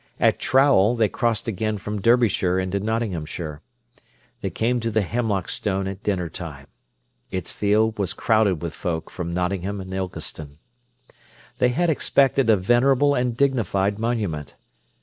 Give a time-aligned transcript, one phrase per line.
[0.19, 3.61] At Trowell they crossed again from Derbyshire into Nottinghamshire.
[4.41, 6.65] They came to the Hemlock Stone at dinner time.
[7.29, 10.57] Its field was crowded with folk from Nottingham and Ilkeston.
[11.59, 14.55] They had expected a venerable and dignified monument.